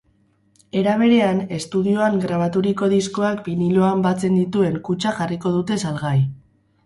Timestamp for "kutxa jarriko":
4.89-5.55